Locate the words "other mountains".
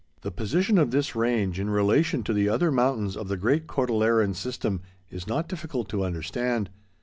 2.49-3.15